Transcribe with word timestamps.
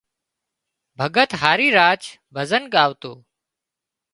ڀڳت 0.99 1.31
هاري 1.41 1.67
راڇ 1.77 2.01
ڀزن 2.35 2.63
ڳاوتو 2.73 3.13